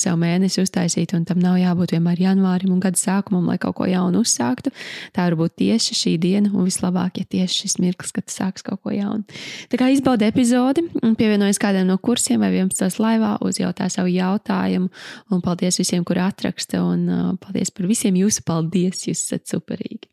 sev 0.00 0.18
mēnesi 0.20 0.62
uztaisīt, 0.62 1.14
un 1.16 1.24
tam 1.28 1.40
nav 1.42 1.58
jābūt 1.60 1.94
vienmēr 1.96 2.20
janvārim 2.22 2.72
un 2.74 2.80
gada 2.82 2.98
sākumam, 3.00 3.48
lai 3.50 3.58
kaut 3.62 3.76
ko 3.80 3.88
jaunu 3.88 4.22
uzsāktu. 4.22 4.72
Tā 5.16 5.26
var 5.28 5.36
būt 5.40 5.56
tieši 5.62 5.98
šī 5.98 6.14
diena, 6.22 6.52
un 6.52 6.68
vislabāk, 6.68 7.20
ja 7.22 7.28
tieši 7.36 7.64
šis 7.64 7.78
mirklis, 7.82 8.14
kad 8.16 8.30
sāks 8.32 8.64
kaut 8.66 8.82
ko 8.84 8.94
jaunu. 8.94 9.26
Tā 9.72 9.80
kā 9.80 9.90
izbaudi 9.92 10.28
epizodi, 10.28 10.86
pievienojas 11.18 11.60
kādam 11.62 11.90
no 11.90 11.98
kursiem 11.98 12.42
vai 12.42 12.52
11. 12.54 13.00
laivā, 13.02 13.34
uzjautā 13.44 13.88
savu 13.92 14.12
jautājumu, 14.12 14.92
un 15.32 15.44
paldies 15.44 15.80
visiem, 15.80 16.06
kuri 16.06 16.24
atraksta, 16.24 16.84
un 16.84 17.04
uh, 17.08 17.34
paldies 17.42 17.74
par 17.74 17.90
visiem 17.90 18.16
jūsu 18.22 18.46
paldies, 18.46 19.06
jūs 19.08 19.26
esat 19.26 19.48
superīgi. 19.52 20.10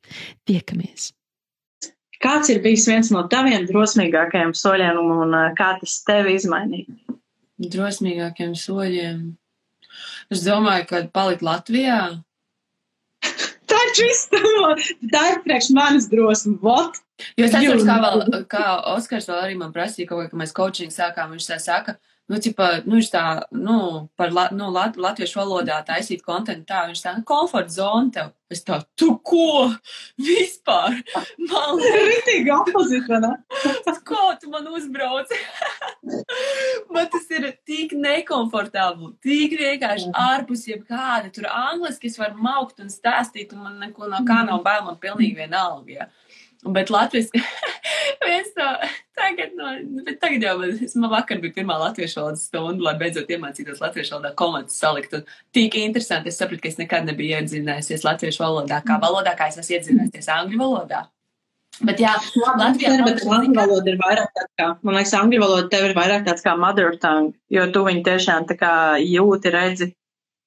Tiekamies! 0.49 1.13
Kāds 2.19 2.49
ir 2.51 2.59
bijis 2.59 2.85
viens 2.89 3.09
no 3.15 3.21
taviem 3.31 3.63
drosmīgākajiem 3.69 4.51
soļiem, 4.57 4.97
un 4.99 5.35
uh, 5.35 5.51
kā 5.55 5.71
tas 5.79 6.01
tevi 6.07 6.35
izmainīja? 6.35 7.15
Drosmīgākiem 7.59 8.55
soļiem. 8.59 9.21
Es 10.33 10.43
domāju, 10.45 10.87
ka 10.89 11.03
palikt 11.13 11.45
Latvijā. 11.45 11.99
Taču 13.69 14.07
tā 15.13 15.23
ir 15.33 15.41
priekš 15.45 15.71
manis 15.75 16.09
drosme. 16.11 16.57
What? 16.63 17.01
Jo 17.37 17.47
es 17.47 17.55
atceros, 17.55 17.83
kā, 17.87 17.97
vēl, 18.03 18.45
kā 18.49 18.65
Oskars 18.95 19.27
vēl 19.29 19.41
arī 19.43 19.57
man 19.59 19.73
prasīja, 19.75 20.07
kaut 20.09 20.23
ko, 20.23 20.29
ka 20.31 20.39
mēs 20.39 20.55
coaching 20.55 20.93
sākām, 20.93 21.33
viņš 21.35 21.49
tā 21.49 21.57
saka, 21.61 21.97
nu, 22.29 22.39
ķipa, 22.39 22.69
nu, 22.85 22.97
viņš 22.99 23.09
tā, 23.11 23.23
nu, 23.57 23.77
par 24.19 24.33
la, 24.35 24.45
nu, 24.55 24.69
lat, 24.73 24.97
latviešu 25.01 25.41
valodā 25.41 25.79
taisīt 25.87 26.23
kontentu 26.25 26.69
tā, 26.69 26.85
viņš 26.89 27.01
tā, 27.03 27.15
nu, 27.17 27.25
komfort 27.27 27.71
zona 27.73 28.13
tev. 28.15 28.33
Es 28.49 28.63
tā, 28.65 28.79
tu 28.97 29.11
ko? 29.25 29.67
Vispār. 30.17 30.95
Man 31.51 31.81
Ritīgi 32.09 32.53
opozīta, 32.55 33.19
ne? 33.21 33.35
Ko 34.09 34.31
tu 34.41 34.49
man 34.49 34.65
uzbrauci? 34.73 35.37
man 36.93 37.11
tas 37.13 37.27
ir 37.35 37.48
tik 37.79 37.95
nekomfortabli, 37.99 39.13
tik 39.23 39.55
vienkārši 39.59 40.11
ārpus 40.17 40.67
jebkāda. 40.69 41.31
Tur 41.33 41.47
angliski 41.51 42.11
es 42.11 42.19
varu 42.19 42.39
maukt 42.43 42.83
un 42.83 42.91
stāstīt, 42.91 43.55
un 43.55 43.65
man 43.67 43.79
neko 43.85 44.09
no 44.11 44.23
kā 44.27 44.41
nav 44.47 44.63
bail, 44.65 44.85
man 44.87 44.99
pilnīgi 45.01 45.39
vienalga. 45.39 45.95
Ja. 46.01 46.09
Bet 46.75 46.89
Latvijas 46.91 47.29
viens 48.25 48.49
no 48.57 48.65
tagad, 49.15 49.53
no, 49.55 49.69
bet 50.03 50.17
tagad 50.19 50.43
jau 50.43 50.57
es, 50.67 50.95
man 50.99 51.13
vakar 51.13 51.39
bija 51.39 51.55
pirmā 51.55 51.77
latviešu 51.79 52.19
valodas 52.19 52.43
stunda, 52.49 52.83
lai 52.83 52.97
beidzot 52.99 53.31
iemācītos 53.31 53.79
latviešu 53.83 54.17
valodā 54.17 54.33
komandas 54.41 54.75
salikt. 54.81 55.15
Un 55.15 55.23
tik 55.55 55.77
interesanti, 55.79 56.33
es 56.33 56.41
sapratu, 56.41 56.65
ka 56.65 56.71
es 56.71 56.79
nekad 56.81 57.07
nebiju 57.07 57.39
iedzinājusies 57.39 58.03
latviešu 58.07 58.43
valodā, 58.43 58.81
kā 58.83 58.99
valodā, 58.99 59.37
kā 59.39 59.47
es 59.53 59.61
esmu 59.61 59.77
iedzinājusies 59.77 60.29
angļu 60.35 60.59
valodā. 60.59 61.05
Bet 61.87 62.01
jā, 62.01 62.11
Latvijā 62.59 62.95
ir 62.97 63.05
bet 63.05 63.21
angļu 63.23 63.55
valoda 63.55 63.91
ir 63.91 63.99
vairāk 64.01 64.33
tāds 64.35 64.51
kā, 64.59 64.67
man 64.83 64.97
liekas, 64.97 65.13
angļu 65.15 65.39
valoda 65.43 65.69
tev 65.71 65.85
ir 65.87 65.95
vairāk 65.95 66.25
tāds 66.27 66.43
kā 66.43 66.55
mother 66.59 66.97
tongue, 66.99 67.31
jo 67.53 67.67
tu 67.71 67.85
viņu 67.87 68.03
tiešām 68.07 68.47
tā 68.49 68.57
kā 68.59 68.73
jūti, 68.99 69.53
redzi, 69.53 69.87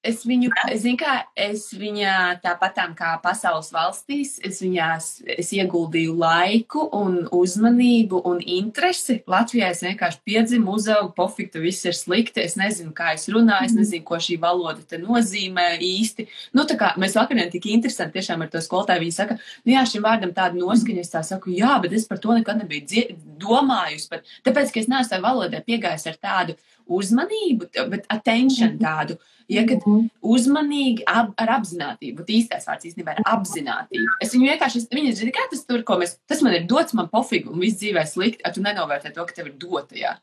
Es 0.02 0.24
viņu, 0.26 0.48
zinu, 0.82 0.98
kā 0.98 1.12
es 1.38 1.68
viņā 1.78 2.40
tāpatām 2.42 2.96
kā 2.98 3.12
pasaules 3.22 3.68
valstīs, 3.70 4.32
es 4.42 4.58
viņās, 4.58 5.10
es 5.38 5.52
ieguldīju 5.54 6.16
laiku 6.18 6.88
un 6.98 7.20
uzmanību 7.30 8.18
un 8.26 8.40
interesi. 8.42 9.20
Latvijā 9.30 9.68
es 9.70 9.84
vienkārši 9.86 10.18
piedzimu, 10.26 10.74
uzaugu, 10.74 11.12
pofiktu, 11.14 11.62
viss 11.62 11.86
ir 11.86 11.94
slikti, 11.94 12.42
es 12.42 12.58
nezinu, 12.58 12.90
kā 12.96 13.12
es 13.14 13.28
runāju, 13.30 13.68
es 13.68 13.76
mhm. 13.76 13.84
nezinu, 13.84 14.06
ko 14.08 14.18
šī 14.26 14.40
valoda 14.42 14.82
te 14.82 14.98
nozīmē 14.98 15.68
īsti. 15.78 16.26
Nu, 16.58 16.66
tā 16.66 16.74
kā 16.80 16.90
mēs 16.98 17.14
vakarien 17.20 17.54
tik 17.54 17.70
interesanti 17.70 18.19
tiešām 18.19 18.42
ar 18.42 18.50
to 18.50 18.64
skolotāju, 18.64 19.04
viņi 19.06 19.16
saka, 19.20 19.38
nu 19.62 19.76
jā, 19.76 19.86
šim 19.86 20.02
vārdam 20.02 20.34
tāda 20.34 20.58
noskaņa, 20.58 21.06
es 21.06 21.14
tā 21.14 21.22
saku, 21.30 21.54
jā, 21.54 21.76
bet 21.84 21.94
es 21.94 22.10
par 22.10 22.19
to 22.19 22.34
nekad 22.34 22.58
nebiju 22.58 23.06
domājusi, 23.42 24.10
pat 24.10 24.26
tāpēc, 24.42 24.74
ka 24.74 24.82
es 24.82 24.90
neesmu 24.90 25.14
tai 25.14 25.22
valodai 25.22 25.62
piegājis 25.62 26.10
ar 26.10 26.19
tādu 26.19 26.58
uzmanību, 26.98 27.69
bet 27.92 28.08
attention 28.12 28.75
mhm. 28.75 28.82
tādu. 28.82 29.19
Ja, 29.50 29.64
kad 29.69 29.82
mhm. 29.84 30.06
uzmanīgi, 30.25 31.03
ab, 31.10 31.32
ar 31.41 31.50
apziņotību, 31.58 32.25
īstais 32.38 32.69
vārds 32.69 32.86
īstenībā 32.88 33.16
ir 33.19 33.26
apziņotība. 33.28 34.19
Es 34.25 34.32
viņu 34.32 34.48
vienkārši, 34.48 34.84
viņa 34.92 35.14
zina, 35.19 35.32
kā 35.34 35.44
tas 35.50 35.66
tur, 35.69 35.82
ko 35.88 35.98
mēs, 36.00 36.14
tas 36.31 36.41
man 36.47 36.56
ir 36.56 36.69
dots, 36.70 36.94
man 36.97 37.10
pofigu, 37.12 37.52
un 37.52 37.60
viss 37.60 37.81
dzīvē 37.82 38.06
slikti, 38.08 38.47
ar 38.47 38.54
tu 38.54 38.64
nenovērtē 38.64 39.12
to, 39.12 39.26
ka 39.28 39.36
tev 39.36 39.50
ir 39.50 39.58
dota. 39.60 39.98
Jā. 39.98 40.14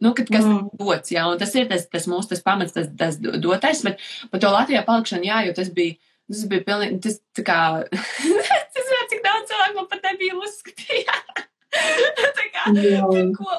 Nu, 0.00 0.14
kad, 0.16 0.30
kas 0.32 0.46
mm. 0.46 0.70
ir 0.70 0.80
dots, 0.80 1.12
jā, 1.12 1.26
un 1.28 1.40
tas 1.40 1.52
ir 1.60 1.66
tas, 1.68 1.84
tas 1.92 2.06
mūsu 2.08 2.30
tas 2.30 2.40
pamats, 2.46 2.72
tas, 2.72 2.88
tas 2.96 3.18
dotais, 3.20 3.82
bet 3.84 4.00
par 4.32 4.40
to 4.40 4.54
Latvijā 4.54 4.80
palikšanu, 4.86 5.28
jā, 5.28 5.42
jo 5.44 5.52
tas 5.58 5.68
bija, 5.76 5.98
tas 6.30 6.46
bija 6.48 6.64
pilnīgi, 6.70 7.02
tas 7.04 7.18
tā 7.36 7.44
kā, 7.44 7.58
tas 8.78 8.88
ir 8.94 9.04
cik 9.12 9.20
daudz 9.26 9.52
cilvēku 9.52 9.76
man 9.76 9.90
pat 9.92 10.08
nebija 10.08 10.38
uzskatījāt. 10.40 11.44
kā, 12.54 12.64
ko, 13.36 13.58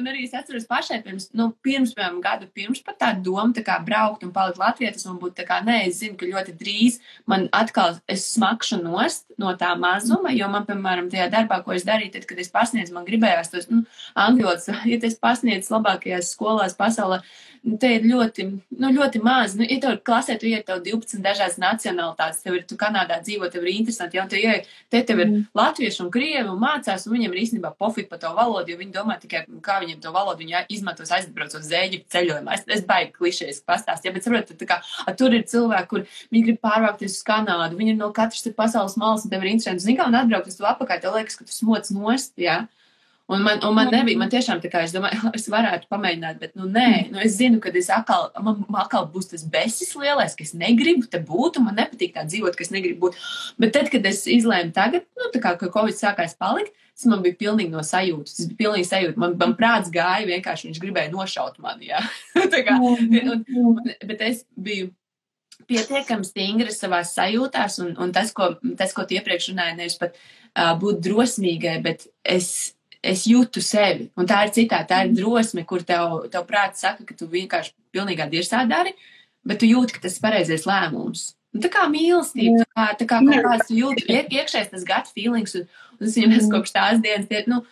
un, 0.00 0.08
arī, 0.10 0.24
un 0.24 0.30
es 0.30 0.36
atceros 0.36 0.66
pašai 0.68 1.00
pirms, 1.04 1.28
nu, 1.36 1.50
pirms 1.64 1.92
piemēram, 1.96 2.20
gadu 2.24 2.48
pirms 2.56 2.82
pat 2.84 2.98
tā 3.02 3.10
doma 3.14 3.54
tā 3.56 3.64
kā 3.66 3.76
braukt 3.84 4.24
un 4.26 4.32
palikt 4.34 4.60
Latvijā. 4.60 4.92
Tas 4.96 5.06
man 5.08 5.20
būtu 5.22 5.38
tā 5.40 5.46
kā, 5.48 5.60
nē, 5.66 5.82
es 5.88 6.00
zinu, 6.00 6.16
ka 6.20 6.28
ļoti 6.28 6.56
drīz 6.60 6.98
man 7.30 7.48
atkal 7.56 7.98
es 8.10 8.26
smakšu 8.34 8.80
nost 8.82 9.26
no 9.40 9.52
tā 9.60 9.72
mazuma, 9.80 10.32
jo 10.36 10.48
man, 10.52 10.66
piemēram, 10.68 11.10
tajā 11.12 11.28
darbā, 11.32 11.60
ko 11.64 11.76
es 11.76 11.86
darīju, 11.88 12.14
tad, 12.16 12.26
kad 12.28 12.40
es 12.42 12.52
pasniedzu, 12.52 12.96
man 12.96 13.06
gribējās 13.08 13.52
tos, 13.52 13.70
nu, 13.72 13.84
angļots, 14.18 14.70
ja 14.90 15.00
es 15.10 15.16
pasniedzu 15.20 15.76
labākajās 15.76 16.34
skolās 16.34 16.76
pasaulē, 16.78 17.22
te 17.80 17.90
ir 17.96 18.06
ļoti, 18.08 18.44
nu, 18.80 18.90
ļoti 18.94 19.20
maz. 19.24 19.54
Nu, 19.58 19.64
ja 19.68 19.76
tev 19.82 19.98
klasē, 20.06 20.36
tu 20.40 20.48
tev 20.66 20.80
12 20.84 21.20
dažādas 21.24 21.58
nacionalitātes, 21.60 22.40
tev 22.44 22.56
ir, 22.56 22.64
tu 22.68 22.78
Kanādā 22.80 23.20
dzīvo, 23.20 23.50
tev 23.52 23.66
ir 23.66 23.74
interesanti, 23.74 24.18
jau 24.18 24.26
te, 24.30 24.40
te 24.92 25.02
tev 25.06 25.20
ir 25.20 25.28
mm. 25.28 25.44
latvieši 25.60 26.02
un 26.04 26.10
krievi 26.14 26.48
un 26.48 26.60
mācās, 26.62 27.04
un 27.06 27.16
viņiem 27.16 27.36
ir 27.36 27.42
īstenībā 27.44 27.74
pofīgi 27.80 28.08
par 28.10 28.22
to 28.22 28.32
valodu, 28.36 28.72
jo 28.72 28.80
viņi 28.80 28.96
domā 28.96 29.18
tikai, 29.20 29.44
kā 29.64 29.78
viņiem 29.84 30.00
to 30.00 30.14
valodu 30.16 30.44
viņi 30.44 30.64
izmantos 30.72 31.12
aizbraucot 31.16 31.60
uz 31.60 31.70
Ēģiptu 31.82 32.16
ceļojumā. 32.16 32.56
Es, 32.56 32.66
es 32.78 32.84
baigi 32.88 33.14
klišejas 33.18 33.62
pastāst, 33.68 34.08
ja, 34.08 34.14
bet 34.16 34.26
saprotat, 34.26 34.56
tā 34.60 34.68
kā, 34.70 34.80
a, 35.04 35.16
tur 35.16 35.36
ir 35.36 35.46
cilvēki, 35.50 35.90
kur 35.92 36.06
viņi 36.32 36.46
grib 36.48 36.60
pārvākties 36.64 37.20
uz 37.20 37.24
Kanādu, 37.28 37.78
viņi 37.80 37.96
ir 37.96 38.00
no 38.00 38.10
katras 38.16 38.48
pasaules 38.56 38.96
malas, 39.00 39.26
un 39.26 39.34
tev 39.34 39.44
ir 39.44 39.52
interesanti, 39.52 39.84
zini, 39.84 39.98
kā 40.00 40.08
un 40.08 40.16
atbraukt 40.18 40.48
uz 40.48 40.58
to 40.58 40.68
apakaļ, 40.68 41.04
tev 41.04 41.18
liekas, 41.18 41.36
ka 41.38 41.48
tu 41.48 41.54
smoc 41.54 41.92
nost. 41.92 42.32
Ja? 42.40 42.62
Un 43.30 43.44
man, 43.46 43.60
un 43.62 43.76
man 43.76 43.90
nebija, 43.92 44.18
man 44.18 44.30
tiešām 44.32 44.58
tā 44.62 44.66
kā 44.72 44.82
es 44.82 44.94
domāju, 44.94 45.30
es 45.38 45.46
varētu 45.52 45.86
pamēģināt, 45.92 46.40
bet, 46.42 46.54
nu, 46.58 46.66
nē, 46.66 47.12
nu, 47.12 47.20
es 47.22 47.36
zinu, 47.38 47.60
ka 47.62 47.70
es 47.78 47.90
atkal, 47.94 48.28
man, 48.42 48.64
man 48.66 48.82
atkal 48.82 49.06
būs 49.12 49.30
tas 49.30 49.44
besis 49.46 49.94
lielais, 49.98 50.34
ka 50.34 50.42
es 50.46 50.50
negribu 50.58 51.06
te 51.10 51.20
būt, 51.22 51.60
un 51.60 51.68
man 51.68 51.78
nepatīk 51.78 52.16
tā 52.16 52.26
dzīvot, 52.26 52.58
ka 52.58 52.66
es 52.66 52.72
negribu 52.74 53.06
būt. 53.06 53.20
Bet 53.62 53.74
tad, 53.76 53.90
kad 53.92 54.06
es 54.10 54.24
izlēmu 54.30 54.74
tagad, 54.74 55.06
nu, 55.14 55.30
tā 55.34 55.42
kā, 55.44 55.54
ka 55.60 55.70
Covid 55.70 55.98
sākās 55.98 56.34
palikt, 56.40 56.74
tas 57.00 57.06
man 57.12 57.22
bija 57.24 57.38
pilnīgi 57.38 57.70
no 57.72 57.84
sajūtas. 57.86 58.34
Tas 58.36 58.48
bija 58.50 58.64
pilnīgi 58.64 58.88
sajūta. 58.90 59.22
Man, 59.22 59.36
man 59.40 59.54
prāts 59.58 59.92
gāja 59.94 60.26
vienkārši, 60.28 60.68
viņš 60.68 60.82
gribēja 60.82 61.12
nošaut 61.14 61.62
mani, 61.62 61.94
tā 62.56 62.64
kā, 62.66 62.80
un, 62.82 63.14
un, 63.62 63.94
bet 64.10 64.26
es 64.26 64.42
biju 64.58 64.90
pietiekami 65.70 66.26
stingri 66.26 66.74
savā 66.74 67.04
sajūtās, 67.06 67.78
un, 67.84 67.94
un 68.00 68.12
tas, 68.16 68.34
ko, 68.34 68.56
tas, 68.78 68.90
ko 68.96 69.06
tu 69.06 69.14
iepriekš 69.20 69.52
runāji, 69.52 69.78
nevis 69.78 69.98
pat 70.00 70.18
uh, 70.18 70.74
būt 70.80 70.98
drosmīgai, 71.04 71.78
bet 71.84 72.08
es 72.26 72.74
es 73.02 73.24
jūtu 73.28 73.62
sevi. 73.64 74.10
Un 74.18 74.28
tā 74.28 74.44
ir 74.46 74.54
citā, 74.56 74.82
tā 74.88 75.04
ir 75.06 75.14
drosme, 75.16 75.64
kur 75.68 75.84
tev, 75.86 76.26
tev 76.32 76.46
prāts 76.48 76.84
saka, 76.84 77.06
ka 77.08 77.16
tu 77.16 77.28
vienkārši 77.30 77.74
pilnīgā 77.94 78.28
dirsā 78.30 78.62
dari, 78.68 78.94
bet 79.46 79.62
tu 79.62 79.68
jūti, 79.68 79.96
ka 79.96 80.04
tas 80.04 80.18
ir 80.18 80.24
pareizais 80.24 80.66
lēmums. 80.68 81.30
Un 81.50 81.64
tā 81.64 81.70
kā 81.72 81.88
mīlestība, 81.90 82.62
tā 82.62 82.70
kā, 82.70 82.86
tā 83.00 83.06
kā 83.10 83.18
kaut 83.26 83.46
kāds 83.48 83.74
jūtas 83.74 84.30
iekšējais 84.30 84.70
tas 84.70 84.86
gut 84.86 85.12
feelings, 85.16 85.56
un, 85.58 85.66
un 85.98 86.06
es 86.06 86.16
viņam 86.18 86.36
esmu 86.36 86.52
kopš 86.52 86.74
tās 86.76 87.00
dienas, 87.02 87.26
tie, 87.30 87.42
nu, 87.50 87.64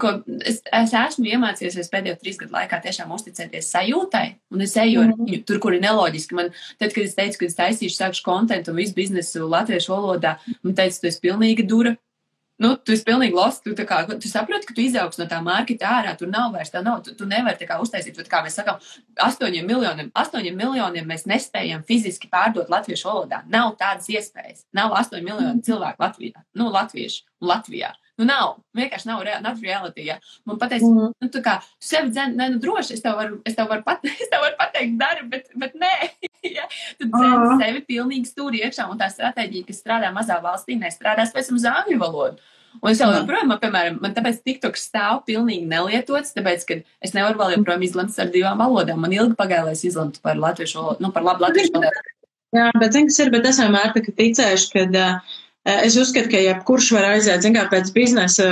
ko 0.00 0.12
es, 0.46 0.60
es 0.62 0.94
esmu 1.00 1.26
iemācījies 1.32 1.90
pēdējo 1.90 2.20
trīs 2.20 2.38
gadu 2.38 2.54
laikā 2.54 2.78
tiešām 2.84 3.10
uzticēties 3.16 3.72
sajūtai, 3.74 4.24
un 4.54 4.62
es 4.64 4.76
eju 4.80 5.02
ar 5.02 5.12
viņu 5.18 5.40
tur, 5.48 5.58
kur 5.64 5.74
ir 5.74 5.82
neloģiski. 5.82 6.38
Man, 6.38 6.52
tad, 6.78 6.94
kad 6.94 7.02
es 7.02 7.18
teicu, 7.18 7.40
ka 7.40 7.48
es 7.50 7.58
taisīšu, 7.58 7.96
sākšu 7.98 8.24
kontentu 8.26 8.70
un 8.70 8.78
visu 8.78 8.94
biznesu 8.96 9.48
latviešu 9.50 9.92
valodā, 9.96 10.36
man 10.62 10.78
teica, 10.78 11.00
tu 11.02 11.10
esi 11.10 11.22
pilnīga 11.24 11.66
dura. 11.66 11.96
Nu, 12.62 12.70
tu 12.78 12.94
esi 12.94 13.02
pilnīgi 13.06 13.34
lost. 13.34 13.64
Tu, 13.66 13.86
kā, 13.88 14.04
tu 14.06 14.30
saproti, 14.30 14.68
ka 14.68 14.76
tu 14.76 14.82
izaugs 14.84 15.18
no 15.18 15.26
tā 15.30 15.40
mārketa 15.42 15.88
ārā. 15.90 16.12
Tur 16.18 16.30
nav 16.30 16.52
vairs 16.54 16.70
tā, 16.70 16.84
nav. 16.86 17.00
Tu, 17.06 17.16
tu 17.18 17.26
nevari 17.26 17.66
kā 17.66 17.80
uztaisīt, 17.82 18.14
bet 18.20 18.30
kā 18.30 18.44
mēs 18.44 18.58
sakām, 18.60 18.78
astoņiem 19.26 19.66
miljoniem, 19.66 20.12
astoņiem 20.14 20.56
miljoniem 20.60 21.10
mēs 21.10 21.26
nespējam 21.30 21.82
fiziski 21.88 22.30
pārdot 22.30 22.70
latviešu 22.70 23.10
valodā. 23.10 23.42
Nav 23.50 23.74
tādas 23.80 24.06
iespējas. 24.12 24.68
Nav 24.76 24.94
astoņi 25.00 25.26
miljoni 25.26 25.66
cilvēku 25.66 26.06
Latvijā. 26.06 26.46
Nu, 26.54 26.70
latviešu 26.74 27.26
Latvijā. 27.42 27.90
Nu, 28.20 28.26
nav. 28.28 28.58
Vienkārši 28.78 29.08
nav, 29.08 29.22
rea 29.26 29.40
nav 29.42 29.58
reality. 29.62 30.04
Ja. 30.06 30.18
Man 30.46 30.58
pateiks, 30.60 30.86
mm. 30.86 31.14
nu, 31.18 31.30
tu 31.34 31.42
kā, 31.42 31.56
tu 31.82 31.88
sevi 31.88 32.12
dzen, 32.14 32.36
ne, 32.38 32.48
nu, 32.54 32.60
droši, 32.62 32.94
es 32.94 33.02
tev 33.02 33.18
varu, 33.18 33.40
es 33.46 33.56
tev 33.58 33.70
varu, 33.70 33.82
pat, 33.86 34.04
es 34.22 34.30
tev 34.30 34.44
varu 34.44 34.58
pateikt, 34.60 34.96
dari, 35.00 35.26
bet, 35.30 35.50
bet 35.58 35.74
nē. 35.80 35.94
ja. 36.56 36.68
Tu 37.00 37.08
dzen 37.08 37.30
mm. 37.34 37.62
sevi 37.62 37.84
pilnīgi 37.90 38.30
stūri 38.30 38.62
iekšā, 38.62 38.86
un 38.90 39.00
tā 39.00 39.10
stratēģija, 39.10 39.68
kas 39.70 39.82
strādā 39.82 40.12
mazā 40.14 40.38
valstī, 40.44 40.78
nestrādās 40.78 41.34
pēc 41.34 41.50
tam 41.50 41.58
uz 41.58 41.70
angļu 41.74 42.02
valodu. 42.02 42.50
Un 42.82 42.90
es 42.90 42.98
jau 42.98 43.06
joprojām, 43.12 43.52
man, 43.52 43.60
piemēram, 43.62 44.00
man 44.02 44.14
tāpēc 44.16 44.40
TikTok 44.46 44.78
stāv 44.78 45.20
pilnīgi 45.28 45.66
nelietots, 45.70 46.34
tāpēc, 46.34 46.64
ka 46.66 46.78
es 47.06 47.14
nevaru 47.14 47.38
vēl 47.38 47.54
joprojām 47.58 47.84
izlemt 47.86 48.18
ar 48.18 48.32
divām 48.34 48.58
valodām. 48.58 48.98
Man 49.04 49.14
ilgi 49.14 49.38
pagāja, 49.38 49.68
lai 49.68 49.76
es 49.76 49.84
izlemtu 49.86 50.22
par 50.24 50.40
latviešu 50.42 50.80
valodu, 50.80 51.04
nu, 51.04 51.12
par 51.14 51.26
labu 51.26 51.46
latviešu 51.46 51.76
valodu. 51.76 52.02
Jā, 52.54 52.68
bet 52.78 52.94
zini, 52.94 53.10
kas 53.10 53.18
ir, 53.18 53.30
bet 53.34 53.46
es 53.50 53.58
vienmēr 53.58 53.94
tā 53.94 54.00
kā 54.02 54.12
ticēšu, 54.14 54.68
ka 54.74 54.82
uh, 54.86 55.32
Es 55.64 55.96
uzskatu, 55.96 56.28
ka 56.28 56.40
jebkurš 56.42 56.90
var 56.92 57.06
aiziet, 57.14 57.40
zin 57.40 57.54
kā, 57.56 57.64
pēc 57.72 57.88
biznesa, 57.94 58.48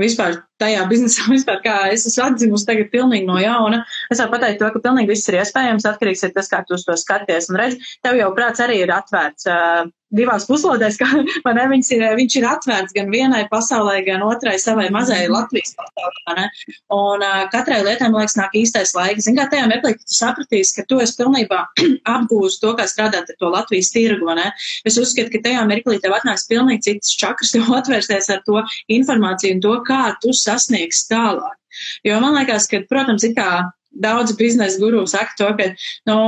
vispār 0.00 0.38
tajā 0.62 0.84
biznesā, 0.90 1.26
vispār 1.34 1.60
kā 1.64 1.76
es 1.94 2.06
esmu 2.10 2.28
atzimusi 2.28 2.68
tagad 2.68 2.92
pilnīgi 2.94 3.28
no 3.28 3.40
jauna. 3.42 3.82
Es 4.12 4.22
varu 4.22 4.36
pateikt 4.36 4.62
to, 4.62 4.70
ka 4.74 4.84
pilnīgi 4.84 5.14
viss 5.14 5.30
ir 5.30 5.40
iespējams, 5.40 5.88
atkarīgs 5.90 6.24
ir 6.26 6.34
tas, 6.36 6.50
kā 6.52 6.62
tu 6.66 6.78
uz 6.78 6.86
to 6.86 6.96
skaties. 7.00 7.50
Un 7.52 7.60
redz, 7.60 7.92
tev 8.04 8.18
jau 8.20 8.30
prāts 8.36 8.62
arī 8.64 8.82
ir 8.84 8.94
atvērts 8.94 9.50
uh, 9.50 9.84
divās 10.14 10.46
puslodēs, 10.48 10.98
kā 11.00 11.08
man 11.46 11.58
ne, 11.58 11.66
viņš 11.72 11.90
ir, 11.96 12.04
viņš 12.18 12.36
ir 12.40 12.48
atvērts 12.48 12.96
gan 12.96 13.10
vienai 13.12 13.44
pasaulē, 13.50 13.98
gan 14.06 14.24
otrai 14.26 14.56
savai 14.62 14.88
mazai 14.94 15.24
Latvijas 15.32 15.74
pasaulē. 15.78 16.46
Un 16.94 17.24
uh, 17.24 17.44
katrai 17.52 17.82
lietai, 17.86 18.10
man 18.12 18.22
liekas, 18.22 18.38
nāk 18.38 18.54
īstais 18.58 18.94
laiks. 18.96 19.26
Zin 19.26 19.38
kā 19.38 19.48
tajā 19.50 19.66
mirklī, 19.70 19.94
ka 19.96 20.06
tu 20.06 20.18
sapratīsi, 20.18 20.76
ka 20.78 20.86
tu 20.90 21.00
esi 21.02 21.18
pilnībā 21.18 21.60
apgūst 22.16 22.62
to, 22.62 22.74
kā 22.78 22.86
strādāt 22.90 23.32
ar 23.32 23.40
to 23.40 23.52
Latvijas 23.52 23.92
tirgu, 23.94 24.30
ne? 24.38 24.50
Es 24.86 24.98
uzskatu, 25.00 25.32
ka 25.34 25.42
tajā 25.48 25.64
mirklī 25.70 25.98
tev 26.02 26.16
atnāks 26.16 26.46
pilnīgi 26.50 26.88
cits 26.88 27.14
čakrs, 27.20 27.54
tev 27.54 27.70
atvērsties 27.80 28.30
ar 28.34 28.42
to 28.46 28.62
informāciju 28.92 29.58
un 29.58 29.64
to, 29.64 29.76
kā 29.88 30.02
tu 30.22 30.34
sasniegsi 30.44 31.08
tālāk. 31.12 31.58
Jo 32.06 32.20
man 32.22 32.36
liekas, 32.38 32.68
ka, 32.70 32.82
protams, 32.90 33.26
ir 33.26 33.34
kā 33.36 33.48
daudz 33.94 34.34
biznesa 34.38 34.80
guru 34.82 35.04
saka 35.10 35.34
to, 35.38 35.50
ka, 35.58 35.70
nu, 36.10 36.18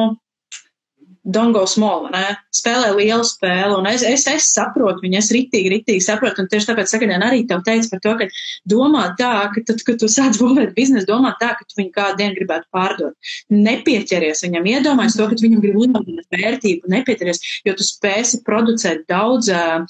don't 1.26 1.52
go 1.52 1.64
small, 1.66 2.06
ne? 2.12 2.36
spēlē 2.54 2.92
lielu 2.96 3.24
spēli, 3.26 3.74
un 3.76 3.88
es, 3.90 4.04
es, 4.06 4.24
es 4.30 4.48
saprotu 4.54 5.02
viņu, 5.02 5.18
es 5.18 5.30
ritīgi, 5.34 5.72
ritīgi 5.74 6.04
saprotu, 6.04 6.42
un 6.42 6.50
tieši 6.50 6.70
tāpēc 6.70 6.92
sakadien 6.92 7.24
arī 7.26 7.42
tev 7.48 7.64
teicu 7.66 7.90
par 7.92 8.02
to, 8.04 8.12
ka 8.20 8.28
domā 8.70 9.02
tā, 9.18 9.32
ka 9.52 9.62
tad, 9.66 9.82
kad 9.86 9.98
tu 10.00 10.08
sāc 10.10 10.38
būvēt 10.40 10.72
biznesu, 10.76 11.08
domā 11.10 11.34
tā, 11.40 11.52
ka 11.58 11.66
tu 11.66 11.80
viņu 11.80 11.92
kādu 11.96 12.20
dienu 12.22 12.38
gribētu 12.38 12.70
pārdot. 12.74 13.32
Nepieķeries 13.52 14.44
viņam, 14.46 14.70
iedomājies 14.72 15.18
to, 15.18 15.28
ka 15.28 15.40
viņam 15.42 15.64
grib 15.64 15.80
uzlabot 15.82 16.30
vērtību, 16.36 16.92
nepieķeries, 16.94 17.42
jo 17.66 17.76
tu 17.76 17.86
spēsi 17.86 18.40
producēt 18.46 19.04
daudz 19.10 19.50
uh, 19.52 19.84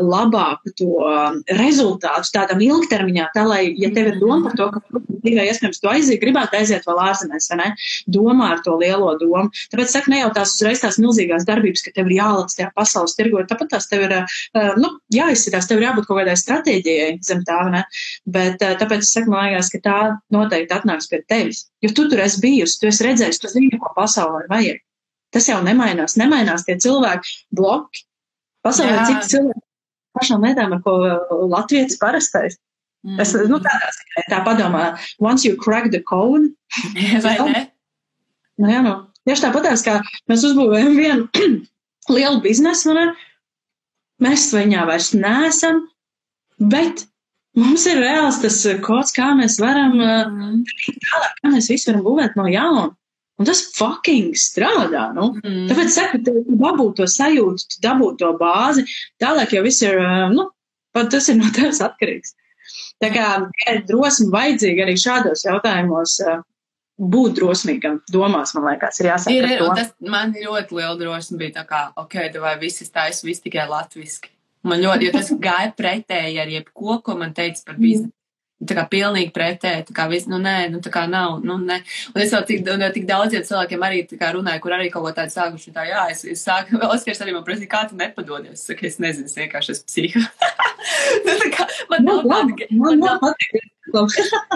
labāku 0.00 0.74
to 0.78 0.88
uh, 1.02 1.36
rezultātu 1.58 2.32
tādam 2.38 2.62
ilgtermiņā, 2.64 3.28
tā 3.34 3.44
lai, 3.48 3.62
ja 3.76 3.92
tev 3.94 4.14
ir 4.14 4.22
doma 4.22 4.48
par 4.48 4.56
to, 4.58 4.70
ka 4.78 5.04
tikai 5.24 5.48
iespējams 5.50 5.82
tu 5.82 5.90
aiziet, 5.90 6.20
gribētu 6.22 6.58
aiziet 6.58 6.86
vēl 6.88 7.02
ārzemēs, 7.02 7.50
vai 7.52 7.58
ne? 7.60 7.68
Domā 8.10 8.52
ar 8.54 8.62
to 8.64 8.76
lielo 8.80 9.10
domu. 9.20 9.50
Tāpēc 9.72 9.92
saka, 9.92 10.12
ne 10.12 10.22
jau 10.22 10.30
tās 10.36 10.54
uzreiz 10.56 10.67
tās 10.76 10.98
milzīgās 11.00 11.46
darbības, 11.48 11.82
ka 11.86 11.92
tev 11.96 12.10
ir 12.10 12.18
jālec 12.18 12.52
tajā 12.56 12.68
pasaules 12.76 13.16
tirgo. 13.16 13.40
Tāpat 13.48 13.72
tās 13.74 13.88
tev 13.90 14.04
ir, 14.06 14.14
uh, 14.20 14.74
nu, 14.80 14.90
jāizsitās, 15.14 15.68
tev 15.70 15.80
ir 15.80 15.88
jābūt 15.88 16.08
kaut 16.08 16.20
kādai 16.20 16.36
stratēģijai 16.38 17.08
zem 17.24 17.40
tā, 17.48 17.58
ne? 17.72 17.84
Bet 18.28 18.60
uh, 18.60 18.74
tāpēc 18.80 19.06
es 19.06 19.14
saku, 19.16 19.32
man 19.32 19.48
liekas, 19.48 19.72
ka 19.72 19.80
tā 19.86 19.98
noteikti 20.34 20.76
atnāks 20.76 21.08
pie 21.08 21.22
tevis. 21.30 21.64
Jo 21.84 21.94
tu 21.96 22.08
tur 22.12 22.20
esi 22.24 22.42
bijusi, 22.44 22.76
tu 22.82 22.90
esi 22.92 23.08
redzējis, 23.08 23.40
tu 23.40 23.52
zini, 23.54 23.80
ko 23.80 23.94
pasaulē 23.96 24.44
vajag. 24.52 24.84
Tas 25.34 25.48
jau 25.48 25.58
nemainās, 25.64 26.16
nemainās 26.20 26.68
tie 26.68 26.78
cilvēki 26.80 27.34
bloki. 27.56 28.04
Pasaulē 28.64 29.08
citi 29.08 29.34
cilvēki 29.36 29.64
pašām 30.18 30.44
lietām, 30.44 30.74
ar 30.76 30.82
ko 30.84 30.96
latvietis 31.52 32.00
parastais. 32.00 32.58
Mm. 33.06 33.20
Es, 33.22 33.32
nu, 33.46 33.60
tādā, 33.62 33.90
tā 34.26 34.40
padomā, 34.46 34.84
once 35.22 35.46
you 35.46 35.56
crack 35.56 35.92
the 35.92 36.02
code. 36.02 36.50
Vai 37.24 37.36
ne? 37.52 37.68
Nu, 38.58 38.70
jā, 38.72 38.80
nu, 38.82 38.94
Tieši 39.28 39.44
tāpatās, 39.44 39.84
kā 39.84 39.98
mēs 40.30 40.44
uzbūvējam 40.48 40.94
vienu 40.96 41.48
lielu 42.16 42.40
biznesu, 42.44 42.94
ne? 42.96 43.10
mēs 44.24 44.48
viņā 44.54 44.86
vairs 44.88 45.12
neesam, 45.14 45.82
bet 46.58 47.04
mums 47.58 47.84
ir 47.90 48.00
reāls 48.02 48.40
tas 48.42 48.56
kods, 48.84 49.12
kā 49.14 49.30
mēs 49.38 49.58
varam 49.62 49.94
mm. 49.98 50.62
tālāk, 51.04 51.36
kā 51.42 51.52
mēs 51.52 51.70
visu 51.70 51.92
varam 51.92 52.06
būvēt 52.06 52.38
no 52.40 52.48
jauna. 52.50 52.88
Un 53.38 53.46
tas 53.46 53.60
fucking 53.76 54.32
strādā, 54.34 55.04
nu. 55.14 55.28
Mm. 55.44 55.68
Tāpēc 55.70 55.92
saku, 55.94 56.18
tu 56.26 56.40
dabū 56.48 56.88
to 56.98 57.06
sajūtu, 57.06 57.68
tu 57.70 57.82
dabū 57.84 58.10
to 58.18 58.32
bāzi, 58.40 58.82
tālāk 59.22 59.54
jau 59.54 59.62
viss 59.62 59.84
ir, 59.86 60.00
nu, 60.32 60.48
pat 60.96 61.12
tas 61.14 61.28
ir 61.30 61.38
no 61.38 61.52
tevis 61.54 61.78
atkarīgs. 61.84 62.34
Tā 62.98 63.12
kā 63.14 63.26
ir 63.70 63.84
drosmi 63.86 64.32
vajadzīga 64.32 64.88
arī 64.88 64.96
šādos 64.98 65.46
jautājumos 65.46 66.16
būt 66.98 67.38
drosmīgam 67.38 68.00
domās, 68.12 68.54
man 68.56 68.66
liekas, 68.72 68.98
ir 69.00 69.12
jāsaka. 69.12 69.36
Ir, 69.36 69.64
tas 69.78 69.94
man 70.02 70.34
ļoti 70.34 70.78
liela 70.78 70.98
drosme 70.98 71.38
bija 71.40 71.60
tā 71.60 71.64
kā, 71.68 71.86
ok, 71.98 72.18
vai 72.42 72.58
viss 72.60 72.90
taisa, 72.90 73.26
viss 73.26 73.44
tikai 73.44 73.68
latviski. 73.70 74.32
Man 74.66 74.82
ļoti, 74.82 75.06
jo 75.06 75.14
tas 75.14 75.32
gāja 75.38 75.72
pretēji 75.78 76.40
ar 76.42 76.50
jebko, 76.50 76.98
ko 77.06 77.18
man 77.18 77.34
teica 77.36 77.62
par 77.66 77.78
biznesu. 77.78 78.12
Tā 78.58 78.74
kā 78.74 78.82
pilnīgi 78.90 79.30
pretēji, 79.30 79.84
tā 79.86 79.94
kā 79.94 80.08
viss, 80.10 80.26
nu 80.26 80.40
nē, 80.42 80.64
nu 80.72 80.80
tā 80.82 80.90
kā 80.90 81.04
nav, 81.06 81.36
nu 81.46 81.60
nē. 81.62 81.76
Un 82.10 82.24
es 82.24 82.32
jau 82.34 82.40
tik, 82.42 82.64
no, 82.66 82.88
tik 82.90 83.06
daudziem 83.06 83.44
cilvēkiem 83.46 83.84
arī 83.86 84.00
tā 84.10 84.18
kā 84.18 84.32
runāju, 84.34 84.62
kur 84.64 84.74
arī 84.74 84.88
kaut 84.90 85.06
ko 85.06 85.12
tādu 85.14 85.30
sākuši, 85.30 85.70
tā 85.76 85.84
jā, 85.86 86.08
es, 86.10 86.24
es 86.26 86.42
sāku, 86.42 86.74
vēl 86.80 86.90
Oskars 86.96 87.22
arī 87.22 87.36
man 87.36 87.46
prasīja, 87.46 87.70
kā 87.70 87.84
tu 87.86 87.94
nepadodies. 88.00 88.58
Es 88.58 88.66
saku, 88.66 88.88
es 88.90 88.98
nezinu, 88.98 89.30
es 89.30 89.38
vienkārši 89.38 89.76
esmu 89.76 89.92
psiho. 89.92 90.24
nu, 91.28 91.38
tā 91.44 91.52
kā, 91.54 91.68
man 91.92 92.10
nav 92.10 92.26
tāda, 92.26 92.70
man 92.82 93.04
nav, 93.04 93.30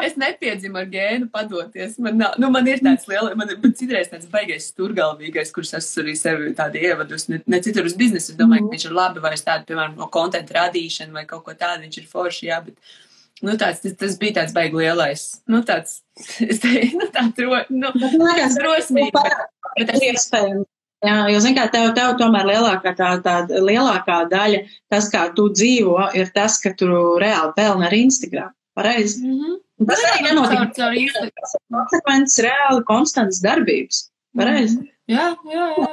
es 0.07 0.17
nepiedzimu 0.21 0.81
ar 0.83 0.89
gēnu 0.93 1.29
padoties. 1.33 1.99
Man, 2.03 2.19
nav, 2.21 2.35
nu, 2.43 2.51
man 2.55 2.67
ir 2.71 2.83
tāds 2.85 3.07
liels, 3.11 3.37
man 3.39 3.53
ir 3.53 3.61
citreiz 3.79 4.11
tāds 4.13 4.29
baigais 4.33 4.69
stūrgalvīgais, 4.73 5.53
kurš 5.55 5.77
esmu 5.81 6.05
arī 6.05 6.17
sevi 6.19 6.53
tādu 6.59 6.83
ievadus, 6.83 7.29
ne, 7.33 7.41
ne 7.47 7.63
citur 7.65 7.89
uz 7.89 7.97
biznesu. 7.99 8.35
Es 8.35 8.41
domāju, 8.41 8.67
mm. 8.67 8.73
ka 8.73 8.77
viņš 8.77 8.89
ir 8.89 8.99
labi 8.99 9.25
vai 9.25 9.33
es 9.37 9.47
tādu, 9.47 9.69
piemēram, 9.71 9.97
no 10.01 10.11
kontentu 10.13 10.59
radīšanu 10.59 11.17
vai 11.17 11.25
kaut 11.31 11.47
ko 11.47 11.57
tādu, 11.57 11.87
viņš 11.87 12.03
ir 12.03 12.11
forši, 12.11 12.51
jā, 12.51 12.61
bet. 12.67 13.01
Nu, 13.43 13.57
tāds, 13.59 13.81
tas, 13.83 13.97
tas 13.99 14.13
bija 14.21 14.37
tāds 14.37 14.53
baigi 14.55 14.79
lielais. 14.79 15.25
Nu, 15.51 15.65
tāds, 15.67 16.03
es 16.51 16.63
teiktu, 16.63 17.01
nu, 17.01 17.09
tā 17.15 17.27
tro, 17.35 17.65
nu, 17.75 17.91
man 17.99 18.37
liekas, 18.37 18.55
drosmīgi. 18.61 19.11
Bet, 19.17 19.49
bet 19.81 19.97
es 19.97 20.07
iespējams. 20.13 20.69
Jā, 21.03 21.17
jo, 21.33 21.39
zin 21.43 21.57
kā, 21.57 21.65
tev, 21.71 21.89
tev 21.97 22.13
tomēr 22.21 22.47
lielākā 22.47 22.93
tā, 22.95 23.09
tā 23.25 23.41
lielākā 23.51 24.21
daļa, 24.31 24.61
tas, 24.93 25.09
kā 25.11 25.25
tu 25.35 25.49
dzīvo, 25.51 25.97
ir 26.15 26.31
tas, 26.35 26.61
ka 26.63 26.71
tu 26.79 26.87
reāli 27.19 27.51
pelni 27.57 27.89
ar 27.89 27.97
Instagram. 27.97 28.53
Pareizi. 28.75 29.21
Mm 29.21 29.39
-hmm. 29.39 29.87
Tas 29.87 30.05
arī 30.09 30.23
nenotiek. 30.29 30.75
Caur 30.77 30.93
Instagram. 30.93 31.59
Konsekvences 31.77 32.45
reāli 32.45 32.85
konstants 32.85 33.41
darbības. 33.41 34.11
Pareizi. 34.37 34.77
Mm 34.77 34.83
-hmm. 34.83 34.93
Jā, 35.13 35.37
jā, 35.53 35.67
jā. 35.77 35.89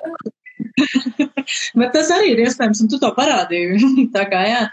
Bet 1.80 1.94
tas 1.94 2.12
arī 2.12 2.34
ir 2.34 2.40
iespējams, 2.46 2.82
un 2.82 2.90
tu 2.90 3.00
to 3.00 3.12
parādīji. 3.18 3.80
Tā 4.16 4.30
kā 4.30 4.46
jā. 4.48 4.70